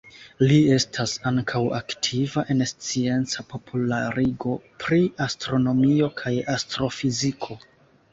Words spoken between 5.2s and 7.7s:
astronomio kaj astrofiziko.